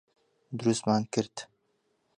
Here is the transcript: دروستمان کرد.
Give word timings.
دروستمان 0.57 1.03
کرد. 1.13 1.35